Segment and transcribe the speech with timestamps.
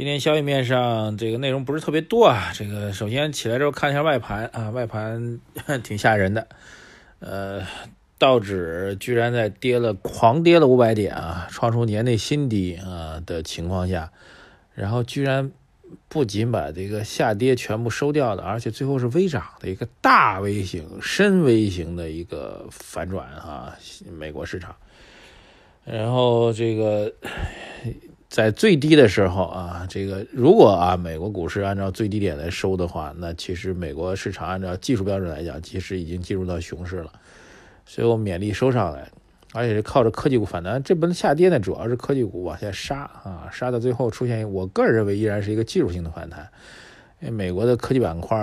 [0.00, 2.52] 今天消息面上这个内容不是特别多啊。
[2.54, 5.38] 这个首先起来之后看一下外盘啊，外盘
[5.84, 6.46] 挺吓人的。
[7.18, 7.66] 呃，
[8.16, 14.10] 道指居然在跌了狂跌了五百点啊，创出年内新低啊的情况下，
[14.74, 15.52] 然后居然
[16.08, 23.76] 不仅把这个下跌全部收掉了，而且最后是微涨的一个大 V 型、深 V 型的一个反转啊，
[24.10, 24.74] 美国市场。
[25.84, 27.12] 然后这个。
[28.30, 37.10] 在最低的时候啊，这个如果啊美国股市按照最低点来收的话，那其实美国市场按照技术标准来讲，其实已经进入到熊市了。
[37.84, 39.10] 所以我勉力收上来，
[39.52, 40.80] 而且是靠着科技股反弹。
[40.80, 46.48] 这轮下跌呢，主要是科技股往下杀啊，杀到最后出现，我个人认为依然是一个技术性的反弹。
[47.20, 48.38] 因为美国的科技板块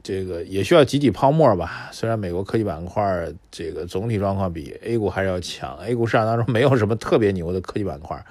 [0.00, 1.90] 这个也需要挤挤泡沫吧。
[1.90, 8.24] 虽然美国科技板块这个总体状况比 A 股还是要强，A 股市场当中没有什么特别牛的科技板块。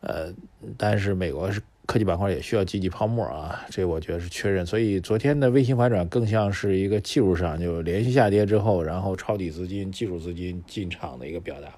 [0.00, 0.32] 呃，
[0.78, 4.64] 但是美国是科技板块也需要积极泡沫啊，这我觉得是确认。
[4.64, 11.68] 所以昨天的微型反转更像是一个技术上就连续下跌之后，然后抄底资金、技术资金进场的一个表达。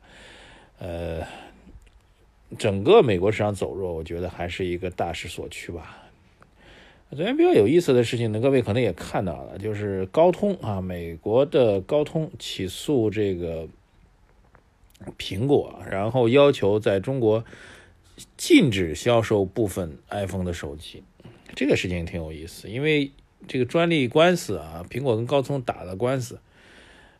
[0.78, 1.26] 呃，
[2.58, 6.02] 整个美国市场走弱，我觉得还是一个大势所趋吧。
[7.10, 13.66] 昨天比较有意思的事情呢，各位可能也看到了，就是高通啊，美国的高通起诉这个
[15.18, 17.42] 苹果，然后要求在中国。
[18.36, 21.02] 禁止销售部分 iPhone 的手机，
[21.54, 23.10] 这个事情挺有意思，因为
[23.48, 26.38] 这个专利官司啊，苹果跟高通打了官司，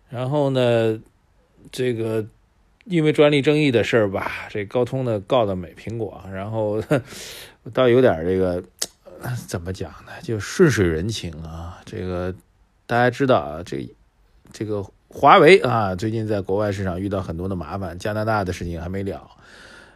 [0.08, 1.00] 然后呢，
[1.70, 2.26] 这个
[2.84, 6.82] 因为专利争议的事儿吧，这高通呢告的美苹果，然后
[7.72, 8.62] 倒有点这个
[9.46, 11.80] 怎么讲呢，就顺水人情啊。
[11.84, 12.34] 这个
[12.86, 13.88] 大家知道啊，这
[14.52, 19.30] 这个华为啊，最近在国外市场遇到很多的麻烦，加拿大的事情还没了。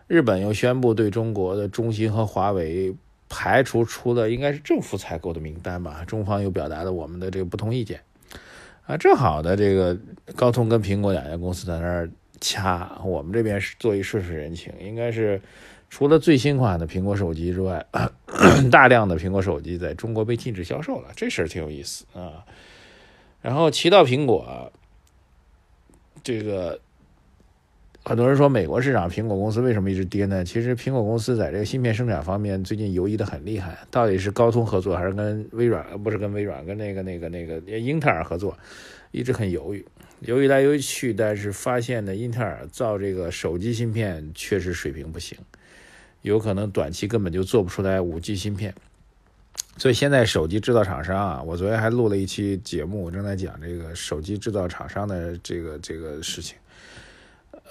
[0.09, 2.95] 日本又宣布对中国的中兴和华为
[3.29, 6.05] 排除出了应该是政府采购的名单吧？
[6.07, 8.01] 中方又表达了我们的这个不同意见
[8.87, 8.97] 啊。
[8.97, 9.99] 正好的这个
[10.37, 12.09] 高通跟苹果两家公司在那儿
[12.41, 15.43] 掐，我们这边是做一顺水人情，应该是
[15.91, 17.85] 除了最新款的苹果手机之外，
[18.71, 22.45] 大量的苹果手机在中国被禁止销售了，这事儿挺有意思啊。
[23.43, 24.73] 然后提到苹果，
[26.23, 26.81] 这个。
[28.09, 30.45] 很多人说美国市场苹果公司为什么一直跌呢？
[30.45, 35.85] 其实苹果公司在这个芯片生产方面最近犹豫的很厉害，到底是高通合作还是跟微软？
[36.05, 38.57] 不是跟微软，跟那个那个那个英特尔合作，
[39.11, 39.85] 一直很犹豫，
[40.21, 45.37] 犹豫来犹豫去，但是发现呢，英特尔造这个手机芯片确实水平不行，
[46.23, 48.73] 有可能短期根本就做不出来五 G 芯片。
[49.79, 56.57] 所以现在手机制造厂商啊，我昨天还录了一期节目，我正在讲这个手机制造厂商的这个这个事情。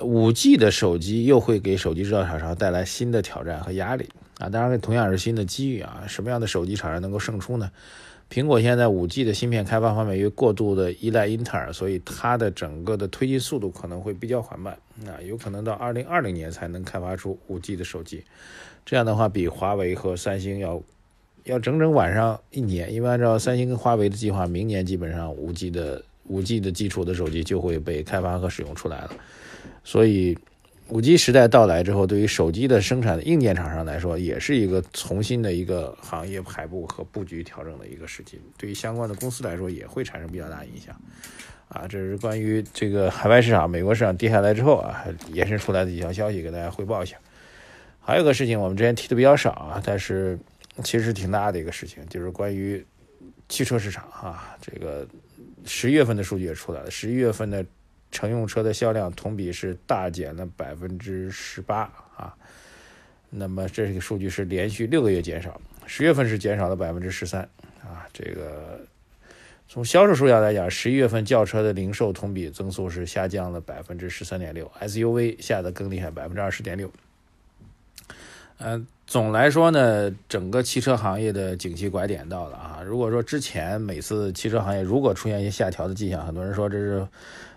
[0.01, 4.49] 五 G 的手机又会给手机制造厂商带来新的挑战和压力啊！
[4.49, 6.03] 当然，同样是新的机遇啊！
[6.07, 7.71] 什么样的手机厂商能够胜出呢？
[8.29, 18.23] 苹果现在五 G 的芯片开发方面，因为过度的依赖英特尔，所以它的整个的推进速度可能会比较缓慢啊，有可能到二零二零年才能开发出五 G 的手机。
[18.83, 20.81] 这样的话，比华为和三星要
[21.45, 29.11] 要整整晚上一年，因为按照三星跟华为的计划，明年基本上五 G 的五 G 的基础的手机就会被开发和使用出来了。
[29.85, 30.35] 所以，
[30.89, 38.41] 五 G 时代到来之后，对于手机的生产硬件厂商来说，也是一个重新的一个行业排布和布局调整的一个时期。
[38.57, 40.99] 对于相关的公司来说，也会产生比较大影响。
[41.67, 47.15] 啊，这是关于这个海外市场、美国市场跌下来之后啊，延伸出来的几条消息，给大家汇报一下。
[47.99, 50.37] 还有个事情，我们之前提的比较少啊，但是
[50.83, 52.83] 其实挺大的一个事情，就是关于
[53.47, 55.07] 汽车市场啊，这个
[55.63, 57.63] 十一月份的数据也出来了，十一月份的。
[58.15, 61.81] 乘用车的销量同比是大减了百分之十八
[62.15, 62.33] 啊，
[63.29, 67.41] 那么这个数据是连续六个月减少，十月份是减少了百分之十三
[67.83, 68.07] 啊。
[68.13, 68.79] 这个
[69.67, 76.89] 从销售数量来讲，十一月份轿车的零售同比增速是下降了百分之十三点六，SUV 下的更厉害，百分之二十点六。
[78.59, 82.81] 嗯，总来说呢，整个汽车行业的景气拐点到了啊。
[82.81, 87.05] 如果说之前每次汽车行业如果出现一些下调的迹象，很多人说这是。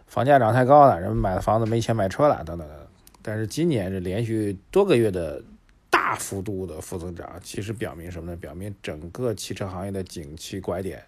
[0.09, 2.77] 房价涨太高了，人们买了房子没钱买车了，等等等。
[3.23, 5.43] 但是今年是连续多个月的
[5.91, 8.37] 大幅度的负增长，其实表明什么呢？
[8.37, 11.03] 表明整个汽车行业的景气拐点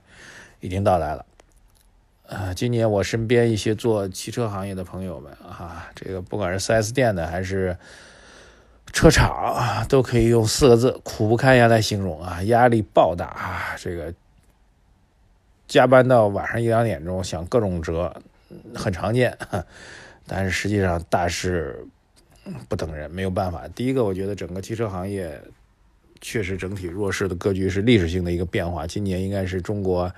[0.61, 1.25] 已经到来了。
[2.29, 7.77] 啊，今年我身边一些做汽车行业的朋友们啊，这个不管是 4S 店的还是
[8.93, 14.15] 车厂，都可以用四个字“苦不堪言”来形容啊，压力爆大啊，这个
[15.67, 18.15] 加班到晚上一两点钟，想各种辙，
[18.75, 19.37] 很常见。
[20.27, 21.85] 但是实际上大势
[22.69, 23.67] 不等人，没有办法。
[23.69, 25.41] 第一个，我觉得整个汽车行业
[26.21, 30.13] 确实整体弱势的格局是历史性的一个变化，今年应该是中国。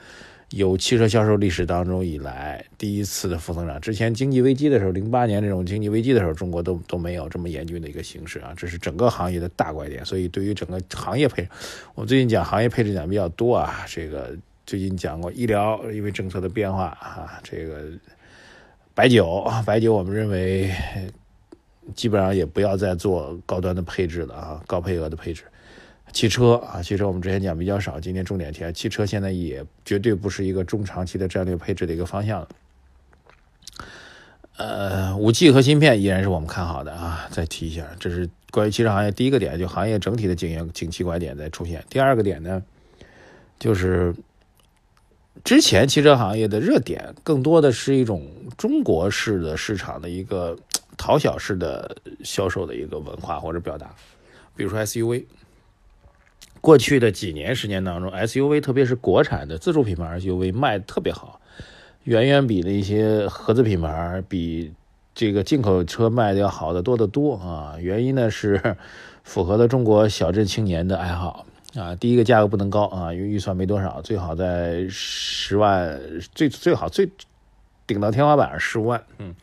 [0.50, 3.80] 有汽车销售历史当中以来第一次的负增长。
[3.80, 8.52] 之前经济危机的时候，零八年这种经济危机的时候，中国都都没有这么严峻的一个形势啊。
[8.54, 10.04] 这是整个行业的大拐点。
[10.04, 11.48] 所以对于整个行业配，
[11.94, 13.86] 我最近讲行业配置讲比较多啊。
[13.88, 14.36] 这个
[14.66, 17.40] 最近讲过医疗，因为政策的变化啊。
[17.42, 17.86] 这个
[18.94, 20.70] 白酒，白酒我们认为
[21.94, 25.44] 基本上也不要再做高端的配置了啊，高配额的配置。
[26.12, 28.70] 汽车啊，汽车我们之前讲比较少，今天重点提。
[28.72, 32.46] 汽车现在也绝对不是一个中长期的战略配置的一个方向。
[34.58, 37.26] 呃，五 G 和芯片依然是我们看好的啊。
[37.30, 41.82] 再提一下，这是关于汽车行业第一个点，就行业整体的景景气拐点在出现。
[41.88, 42.62] 第二个点呢，
[43.58, 44.14] 就是
[45.44, 50.56] 之前汽车行业的热点更多的是一种中国式的市场的一个
[50.96, 53.94] 讨小式的销售的一个文化或者表达，
[54.54, 55.24] 比如说 SUV。
[56.60, 61.40] 过去的几年时间当中，SUV 特别是国产的自主品牌 SUV 卖的特别好，
[62.04, 64.72] 远远比那些合资品牌比
[65.12, 67.74] 这个进口车卖的要好的多得多啊。
[67.80, 68.76] 原因呢是
[69.24, 71.94] 符合了中国小镇青年的爱好啊。
[71.96, 76.00] 第一个价格不能高啊，因为预算没多少，最好在十万，
[76.34, 77.08] 最最好最
[77.86, 79.34] 顶到天花板十五万，嗯，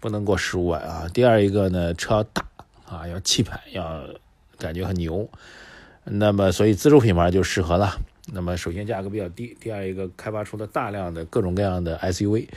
[0.00, 1.08] 不能过十五万啊。
[1.12, 2.44] 第二一个呢，车要大
[2.86, 4.04] 啊，要气派，要
[4.58, 5.28] 感觉很牛。
[6.04, 7.96] 那么，所以自主品牌就适合了。
[8.32, 12.48] 那么，首先价格比较低，第二一个开发出了大量的各种各样的 SUV，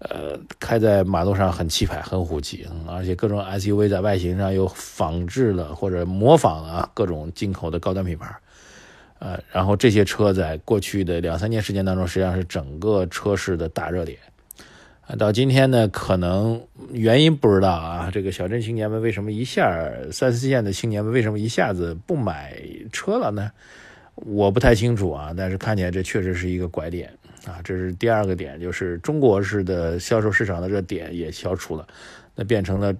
[0.00, 8.36] 呃，开在马路上很气派、很虎气，而且各种 SUV 在外形上又仿制了或者模仿了各种进口的高端品牌，
[9.22, 14.18] 呃，然后这些车在过去的两三年时间当中，实际上是整个车市的大热点。
[15.16, 16.60] 到今天呢，可能
[16.90, 18.10] 原因不知道啊。
[18.12, 22.60] 这个小镇青年们为什么一下三四线的青年们为什么一下子不买
[22.90, 23.52] 车了呢？
[24.16, 25.32] 我不太清楚啊。
[25.36, 27.08] 但是看起来这确实是一个拐点
[27.46, 27.60] 啊。
[27.62, 31.86] 这是第二个点，就是中国式的销售市场的热点也消除了，
[32.34, 32.92] 那变成了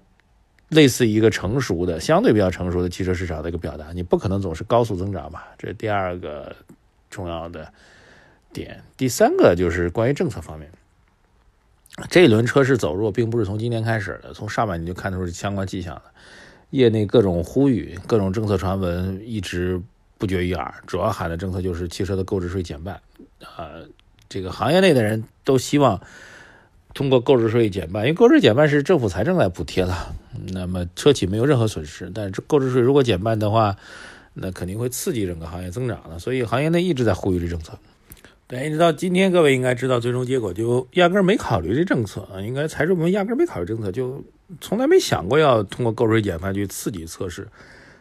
[0.73, 3.93] 类似一个成熟的、相对比较成熟的汽车市场的一个表达。
[3.93, 5.49] 你不可能总是高速增长吧？
[5.59, 6.57] 这是第二个
[7.11, 7.71] 重要的
[8.55, 8.83] 点。
[8.97, 10.71] 第三个就是关于政策方面。
[12.09, 16.05] 这一轮车市走弱，并不是从今年开始的，从上半年就看出是相关迹象了。
[16.71, 19.79] 业内各种呼吁，各种政策传闻一直
[20.17, 22.99] 不绝于耳，主要喊的政策就是汽车的购置税减半。
[23.59, 23.87] 呃，
[24.27, 26.01] 这个行业内的人都希望
[26.95, 30.15] 通过购置税减半，因为购置税减半是政府财政来补贴了，
[30.53, 32.11] 那么车企没有任何损失。
[32.15, 33.77] 但是购置税如果减半的话，
[34.35, 37.79] 那肯定会刺激整个行业增长的，所以行业内一直在呼吁这政策。
[38.47, 42.41] 但一直到今天，各位应该知道，最终结果就压根儿没考虑这政策啊。
[42.41, 44.23] 应该财政部门压根儿没考虑政策，就
[44.61, 47.49] 从来没想过要通过购置税减半去刺激测试。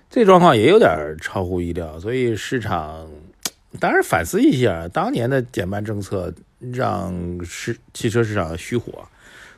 [0.09, 3.09] 这状况也有点超乎意料，所以市场
[3.79, 6.33] 当然反思一下，当年的减半政策
[6.73, 9.07] 让市汽车市场虚火。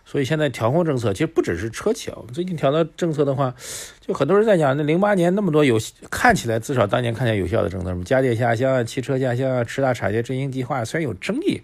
[0.05, 3.55] 所以现在调控政策其实不只是车企啊，最近调的政策的话，
[4.01, 5.79] 就很多人在讲，那零八年那么多有
[6.11, 11.61] 看起来至少当年看起来有效的政策，什么家电下乡啊、汽车下乡啊、十大产业振兴计划，虽然有争议，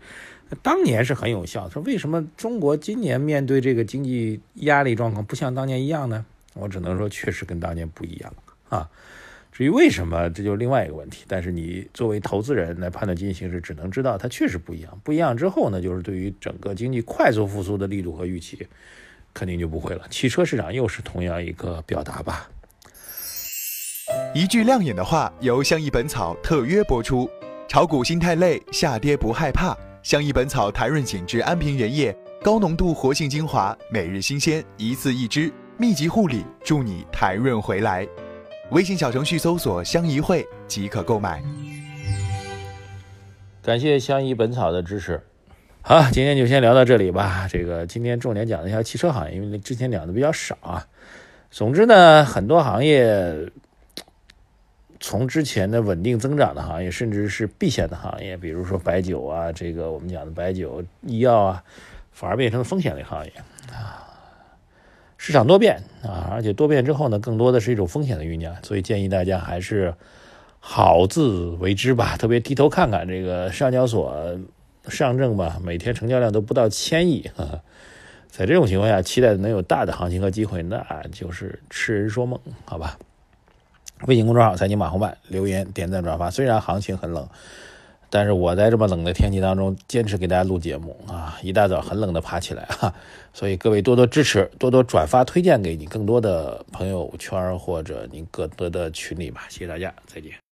[0.64, 1.70] 当年是很有效。
[1.70, 6.26] 说为什么中国今年面对这个经济压力状况不像当年一样呢？
[6.54, 8.34] 我只能说确实跟当年不一样
[8.70, 8.90] 啊。
[9.60, 11.26] 至于为什么，这就是另外一个问题。
[11.28, 15.02] 但是你作为投资人来判断经济形势，只能知道它确实不一样。
[15.04, 18.66] 不一样之后呢，就是对于整个经济快速复苏的力度和预期，
[19.34, 20.08] 肯定就不会了。
[20.10, 22.50] 汽车市场又是同样一个表达吧。
[24.34, 27.30] 一句亮眼的话，由相宜本草特约播出。
[27.68, 29.76] 炒股心太累，下跌不害怕。
[30.02, 38.08] 相宜本草台润紧致安瓶原液，高浓度活性精华，每日新鲜，一次一支，密集护理，助你台润回来。
[38.72, 41.42] 微信小程序搜索“相宜会”即可购买。
[43.64, 45.20] 感谢相宜本草的支持。
[45.82, 47.48] 好，今天就先聊到这里吧。
[47.50, 50.86] 这个今天重点讲一下汽车行业，因为之前讲的比较少啊。
[51.50, 53.52] 总之呢，很多行业
[55.00, 61.64] 从之前的稳定增长的行业，甚至是避险的行业，比如说白酒啊，这个我们讲的白酒、医药啊，
[62.12, 63.34] 反而变成了风险类行业
[63.74, 64.06] 啊。
[65.22, 69.94] 市场多变啊，而且多变之后呢，更多的是一种风险的酝酿，所以建议大家还是
[70.62, 72.16] 好自为之吧。
[72.18, 74.40] 特别低头看看这个上交所、
[74.88, 77.30] 上证吧，每天成交量都不到千亿，
[78.30, 82.98] 在这种情况下，期待能有大的行情和机会，那就是痴人说梦，好吧？
[84.08, 86.32] 微信公众号“财经马红漫”留言、点赞、转发。
[86.32, 87.28] 虽然行情很冷。
[88.10, 92.94] 但是我在这么冷的天气当中坚持给大家录节目啊，一大早很冷的爬起来哈，
[93.34, 100.40] 所以各位多多支持，多多转发推荐给你更多的朋友圈或者您各多的群里吧，谢谢大家，再见。